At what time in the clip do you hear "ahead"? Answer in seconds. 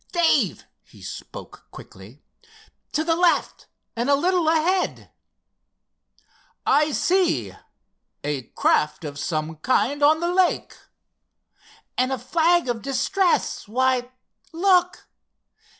4.49-5.11